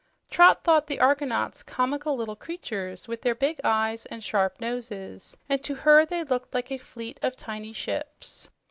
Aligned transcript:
Trot 0.31 0.63
thought 0.63 0.87
the 0.87 0.99
argonauts 0.99 1.61
comical 1.61 2.15
little 2.15 2.35
creatures, 2.35 3.07
with 3.07 3.21
their 3.21 3.35
big 3.35 3.61
eyes 3.63 4.07
and 4.07 4.23
sharp 4.23 4.59
noses, 4.59 5.37
and 5.47 5.63
to 5.63 5.75
her 5.75 6.07
they 6.07 6.23
looked 6.23 6.55
like 6.55 6.71
a 6.71 6.79
fleet 6.79 7.19
of 7.21 7.35
tiny 7.37 7.71
ships. 7.71 8.49